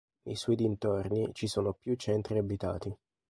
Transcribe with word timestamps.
Nei 0.23 0.35
suoi 0.35 0.55
dintorni 0.55 1.29
ci 1.31 1.45
sono 1.45 1.73
più 1.73 1.93
centri 1.95 2.39
abitati. 2.39 2.91